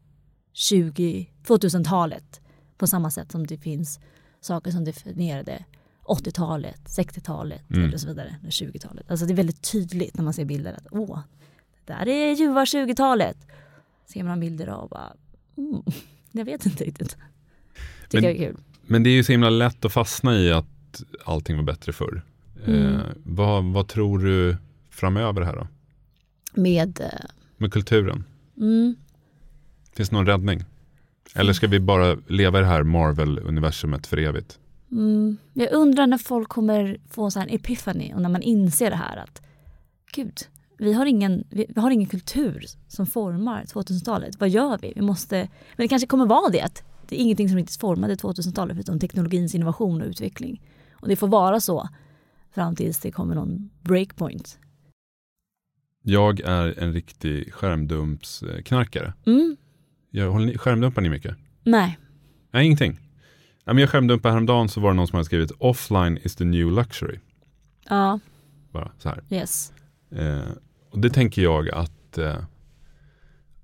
[0.54, 2.41] 2000-talet
[2.78, 3.99] på samma sätt som det finns
[4.41, 5.65] saker som definierade
[6.04, 7.88] 80-talet, 60-talet mm.
[7.88, 9.12] eller så vidare, 20-talet.
[9.12, 11.19] Alltså det är väldigt tydligt när man ser bilder att åh,
[11.86, 13.38] där är ljuva 20-talet.
[14.06, 15.13] Ser man bilder av bara,
[15.58, 15.84] mm,
[16.32, 17.17] jag vet inte riktigt.
[18.10, 18.58] Tycker Men- jag är kul.
[18.88, 22.23] Men det är ju så himla lätt att fastna i att allting var bättre förr.
[22.67, 22.95] Mm.
[22.95, 24.58] Eh, vad, vad tror du
[24.89, 25.67] framöver här då?
[26.62, 28.23] Med, eh, Med kulturen?
[28.58, 28.96] Mm,
[29.94, 30.63] Finns det någon räddning?
[31.36, 34.60] Eller ska vi bara leva i det här Marvel-universumet för evigt?
[34.91, 39.18] mm, jag undrar när folk kommer få en epiphany och när man inser det här
[39.18, 39.41] att
[40.13, 40.39] gud,
[40.78, 44.39] vi har ingen, vi, vi har ingen kultur som formar 2000-talet.
[44.39, 44.94] Vad gör vi?
[44.96, 45.38] vi måste,
[45.76, 49.00] men det kanske kommer vara det att det är ingenting som riktigt formade 2000-talet förutom
[49.00, 50.62] teknologins innovation och utveckling.
[50.94, 51.89] Och det får vara så
[52.52, 54.58] fram tills det kommer någon breakpoint.
[56.08, 59.13] Jag är en riktig skärmdumpsknarkare.
[59.26, 59.58] Mm,
[60.12, 61.36] Jag håller ni, skärmdumpar ni mycket?
[61.63, 61.98] nej.
[62.52, 63.00] Nej, ingenting.
[63.65, 66.72] Men jag skärmdumpade häromdagen så var det någon som hade skrivit offline is the new
[66.72, 67.20] luxury.
[67.89, 68.20] Ja,
[68.72, 69.24] Bara så här.
[69.30, 69.74] yes.
[70.12, 70.39] Eh,
[70.89, 72.38] och det tänker jag att eh,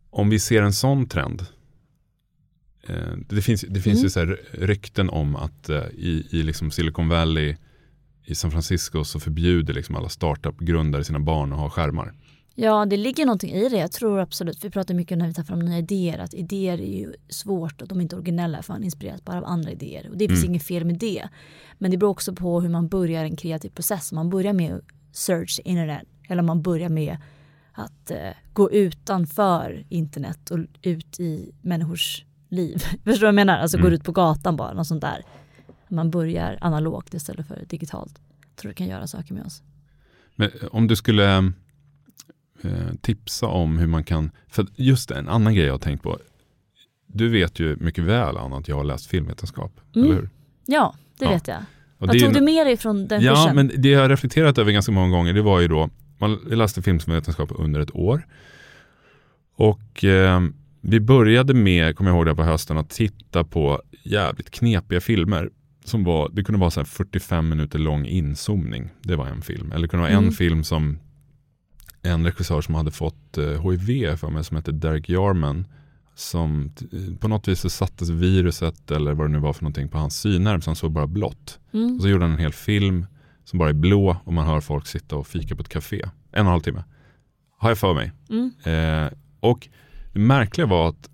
[0.10, 1.45] om vi ser en sån trend.
[2.88, 4.04] Eh, det finns, det finns Mm.
[4.04, 7.56] ju så här rykten om att eh, i, i liksom Silicon Valley
[8.25, 12.13] i San Francisco så förbjuder liksom alla startup-grundare sina barn att ha skärmar.
[12.55, 13.77] Ja, det ligger någonting i det.
[13.77, 16.97] Jag tror absolut, vi pratar mycket när vi tar fram nya idéer, att idéer är
[16.99, 20.09] ju svårt och de är inte originella för man inspireras bara av andra idéer.
[20.09, 20.51] Och det finns Mm.
[20.51, 21.27] inget fel med det.
[21.77, 24.11] Men det beror också på hur man börjar en kreativ process.
[24.11, 27.17] Om man börjar med search internet eller om man börjar med
[27.73, 32.77] att eh, gå utanför internet och ut i människors liv.
[33.03, 33.57] Förstår du vad jag menar?
[33.57, 33.83] Alltså Mm.
[33.85, 35.25] går ut på gatan bara, något sånt där.
[35.89, 38.21] Man börjar analogt istället för digitalt.
[38.47, 39.61] Jag tror det kan göra saker med oss.
[40.35, 41.53] Men eh, om du skulle
[42.63, 46.17] eh, tipsa om hur man kan, för just en annan grej jag har tänkt på.
[47.08, 50.06] Du vet ju mycket väl Anna att jag har läst filmvetenskap, Mm.
[50.08, 50.30] eller hur?
[50.65, 51.32] Ja, det Ja.
[51.32, 51.58] vet jag.
[51.97, 53.56] Och Vad tog ju- du med dig från den ja, kursen?
[53.56, 56.82] men det jag har reflekterat över ganska många gånger, det var ju då, man läste
[56.82, 58.28] filmvetenskap under ett år.
[59.56, 60.41] Och eh,
[60.82, 65.50] vi började med, kommer jag ihåg det på hösten, att titta på jävligt knepiga filmer.
[65.86, 68.89] Som var, det kunde vara så här 45 minuter lång inzoomning.
[69.02, 69.71] Det var en film.
[69.71, 70.26] Eller det kunde vara Mm.
[70.26, 71.00] en film som
[72.01, 75.67] en regissör som hade fått eh, HIV för mig som hette Derek Jarman.
[76.15, 76.85] Som t-
[77.19, 80.19] på något vis så sattes viruset eller vad det nu var för någonting på hans
[80.19, 81.59] synnerv så han såg bara blått.
[81.73, 81.95] Mm.
[81.95, 83.05] Och så gjorde han en hel film
[83.43, 86.01] som bara är blå och man hör folk sitta och fika på ett café.
[86.03, 86.83] En och en halv timme.
[87.57, 88.11] Har jag för mig.
[88.29, 88.51] Mm.
[88.63, 89.67] Eh, och
[90.13, 91.09] det märkliga var att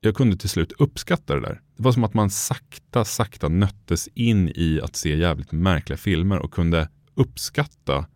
[0.00, 1.60] jag kunde till slut uppskatta det där.
[1.76, 6.38] Det var som att man sakta, sakta nöttes in i att se jävligt märkliga filmer
[6.38, 8.06] och kunde uppskatta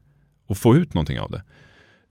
[0.47, 1.43] och få ut någonting av det.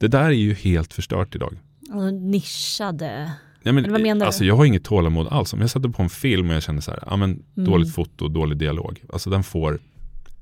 [0.02, 1.58] Det där är ju helt förstört idag.
[1.94, 3.32] Och nischade.
[3.64, 4.26] Ja, men, vad menar du?
[4.26, 5.54] alltså, jag har inget tålamod alls.
[5.54, 7.72] Om jag sätter på en film och jag känner så här, ja, men, Mm.
[7.72, 9.04] dåligt foto, dålig dialog.
[9.14, 9.80] Alltså den får,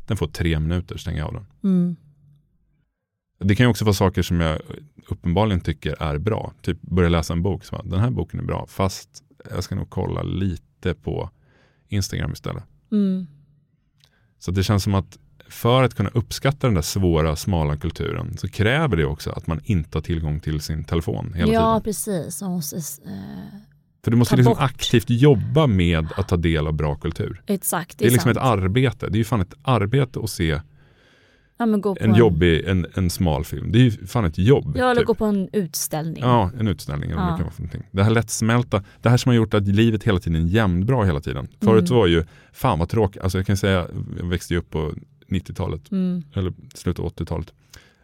[0.06, 1.45] den får tre minuter, stänger jag av den.
[1.63, 1.95] Mm.
[3.39, 4.62] Det kan ju också vara saker som jag
[5.08, 6.54] uppenbarligen tycker är bra.
[6.62, 9.89] Typ börja läsa en bok, så den här boken är bra, fast jag ska nog
[9.89, 11.30] kolla lite på
[11.88, 12.63] Instagram istället.
[12.91, 13.28] Mm.
[14.39, 15.17] Så det känns som att
[15.50, 19.60] för att kunna uppskatta den där svåra, smala kulturen så kräver det också att man
[19.64, 21.84] inte har tillgång till sin telefon hela Ja, tiden.
[21.84, 22.42] precis.
[22.42, 22.82] Man måste, eh,
[24.04, 24.62] För du måste liksom bort.
[24.62, 27.42] aktivt jobba med att ta del av bra kultur.
[27.48, 28.38] exakt, Det är, liksom sant.
[28.38, 29.10] ett arbete.
[29.10, 30.62] Det är ju fan ett arbete att se
[31.58, 33.72] ja, på en jobbig, en, en smal film.
[33.72, 34.76] Det är ju fan ett jobb.
[34.78, 35.08] Ja, eller typ.
[35.08, 36.24] gå på en utställning.
[36.24, 37.26] Ja, en utställning eller Ja.
[37.32, 37.84] det kan vara för någonting.
[37.92, 41.20] Det här lättsmälta, det här som har gjort att livet hela tiden är jämnbra hela
[41.20, 41.48] tiden.
[41.62, 42.00] Förut Mm.
[42.00, 43.88] var ju, fan vad tråkigt, alltså jag kan säga,
[44.20, 44.94] jag växte ju upp på
[45.32, 46.24] 90-talet, Mm.
[46.34, 47.54] eller slutet av 80-talet.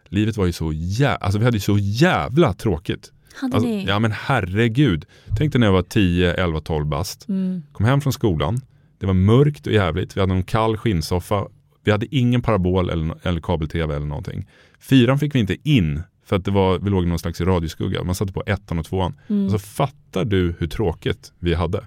[0.08, 3.12] Livet var ju så jävla, alltså vi hade ju så jävla tråkigt.
[3.40, 3.84] Hade Alltså, ni?
[3.86, 5.04] ja men herregud.
[5.36, 7.28] Tänk dig när jag var 10, 11, 12 bast.
[7.28, 7.62] Mm.
[7.72, 8.60] Kom hem från skolan.
[8.98, 10.16] Det var mörkt och jävligt.
[10.16, 11.46] Vi hade en kall skinnsoffa.
[11.84, 14.46] Vi hade ingen parabol eller, eller kabel-tv eller någonting.
[14.80, 18.04] Fyran fick vi inte in för att det var, vi låg i någon slags radioskugga.
[18.04, 19.14] Man satte på ettan och tvåan.
[19.28, 19.42] Mm.
[19.44, 21.84] Alltså fattar du hur tråkigt vi hade?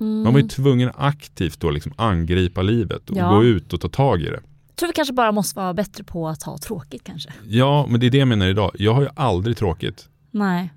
[0.00, 0.22] Mm.
[0.22, 3.28] Man var ju tvungen aktivt då liksom angripa livet och Ja.
[3.34, 4.40] gå ut och ta tag i det.
[4.80, 7.30] Tror vi kanske bara måste vara bättre på att ha tråkigt kanske.
[7.48, 8.70] Ja, men det är det jag menar idag.
[8.78, 10.08] Jag har ju aldrig tråkigt.
[10.30, 10.70] Nej,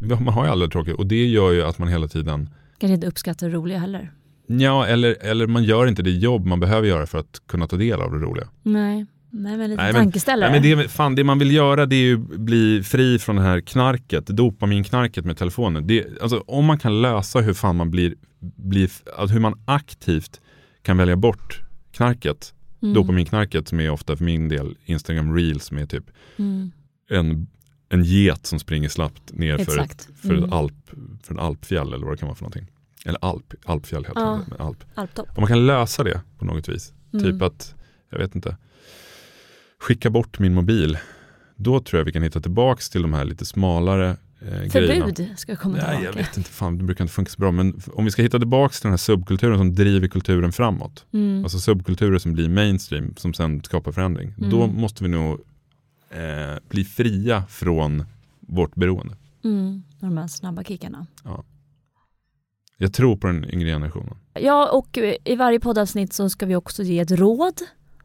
[0.00, 3.06] Man har ju aldrig tråkigt och det gör ju att man hela tiden kanske inte
[3.06, 4.12] uppskattar det roliga heller.
[4.46, 7.76] Ja, eller, eller man gör inte det jobb man behöver göra för att kunna ta
[7.76, 8.48] del av det roliga.
[8.62, 10.50] Nej, Nej men lite Nej, men- tankeställare.
[10.50, 13.42] Nej, men det, fan, det man vill göra det är ju bli fri från det
[13.42, 15.86] här knarket, dopaminknarket med telefonen.
[15.86, 18.14] Det, alltså, om man kan lösa hur fan man blir,
[18.56, 20.40] blir alltså, hur man aktivt
[20.82, 21.60] kan välja bort
[21.92, 22.94] knarket, Mm.
[22.94, 26.04] dopaminknarket som är ofta för min del Instagram reels med typ
[26.36, 26.72] Mm.
[27.10, 27.46] en,
[27.88, 30.44] en get som springer snabbt ner för, ett, för, Mm.
[30.44, 30.90] ett alp,
[31.22, 32.66] för en alpfjäll eller vad det kan vara för någonting.
[33.04, 34.40] Eller alp, alpfjäll heter Ja.
[34.50, 34.84] det, alp.
[34.94, 35.28] Alptopp.
[35.28, 37.24] Om man kan lösa det på något vis, Mm.
[37.24, 37.74] typ att,
[38.10, 38.56] jag vet inte,
[39.80, 40.98] skicka bort min mobil
[41.56, 45.06] Då tror jag vi kan hitta tillbaks till de här lite smalare eh, grejerna.
[45.06, 46.04] Förbud ska komma Nej, tillbaka.
[46.04, 47.50] jag vet inte, fan, det brukar inte funka så bra.
[47.50, 51.06] Men om vi ska hitta tillbaks till den här subkulturen som driver kulturen framåt.
[51.12, 51.44] Mm.
[51.44, 54.34] Alltså subkulturer som blir mainstream, som sen skapar förändring.
[54.38, 54.50] Mm.
[54.50, 55.40] Då måste vi nog
[56.10, 58.04] eh, bli fria från
[58.40, 59.16] vårt beroende.
[59.44, 59.82] Mm.
[60.00, 61.06] De här snabba kickarna.
[62.76, 64.14] Jag tror på den yngre generationen.
[64.34, 67.60] Ja, och i varje poddavsnitt så ska vi också ge ett råd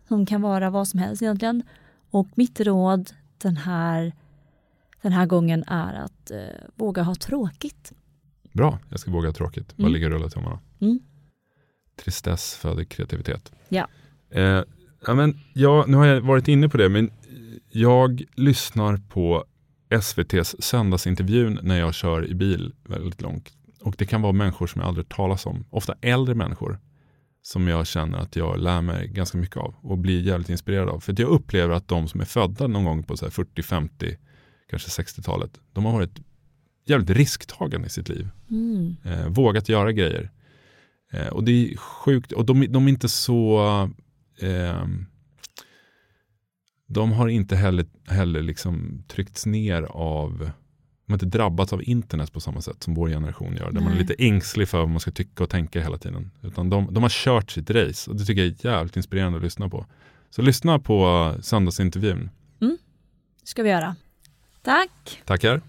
[0.08, 1.64] som kan vara vad som helst egentligen.
[2.12, 4.14] Och mitt råd den här,
[5.02, 6.38] den här gången är att eh,
[6.76, 7.94] våga ha tråkigt.
[8.54, 9.78] Bra, jag ska våga ha tråkigt.
[9.78, 9.94] Bara Mm.
[9.94, 10.60] ligga och rulla tummarna.
[10.80, 11.00] Mm.
[12.04, 13.52] Tristess föder kreativitet.
[13.70, 13.88] Ja.
[14.32, 14.64] Eh,
[15.08, 17.12] ja, men, ja, nu har jag varit inne på det, men
[17.72, 19.46] jag lyssnar på
[19.90, 23.54] SVTs söndagsintervjun när jag kör i bil väldigt långt.
[23.82, 25.66] Och det kan vara människor som jag aldrig talas om.
[25.70, 26.80] Ofta äldre människor
[27.42, 31.00] som jag känner att jag lär mig ganska mycket av och blir jävligt inspirerad av.
[31.00, 33.64] För att jag upplever att de som är födda någon gång på så här 40,
[33.64, 34.18] 50,
[34.70, 36.20] kanske 60-talet, de har varit
[36.86, 38.96] jävligt risktagande i sitt liv Mm.
[39.04, 40.32] eh, vågat göra grejer.
[41.12, 43.60] Eh, och det är sjukt, och de, de är inte så,
[44.42, 45.06] ehm,
[46.88, 50.38] de har inte heller, heller liksom tryckts ner av,
[51.06, 53.72] de har inte drabbats av internet på samma sätt som vår generation gör.
[53.72, 54.00] Där man är Nej.
[54.00, 56.32] lite ängslig för vad man ska tycka och tänka hela tiden.
[56.42, 59.44] Utan de, de har kört sitt race och det tycker jag är jävligt inspirerande att
[59.44, 59.86] lyssna på.
[60.30, 62.30] Så lyssna på söndagsintervjun.
[63.44, 63.96] ska vi göra.
[64.68, 65.24] Tack!
[65.26, 65.62] Tackar.